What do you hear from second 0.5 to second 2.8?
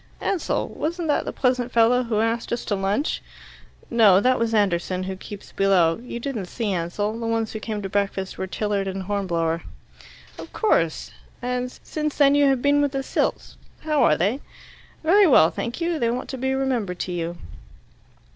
Wasn't that the pleasant fellow who asked us to